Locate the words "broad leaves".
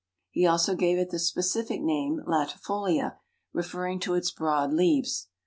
4.31-5.27